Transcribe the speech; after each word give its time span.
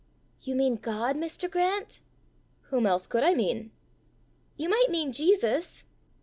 "You 0.41 0.55
mean 0.55 0.77
God, 0.77 1.15
Mr. 1.15 1.47
Grant?" 1.47 2.01
"Whom 2.71 2.87
else 2.87 3.05
could 3.05 3.23
I 3.23 3.35
mean?" 3.35 3.69
"You 4.57 4.67
might 4.67 4.89
mean 4.89 5.11
Jesus." 5.11 5.85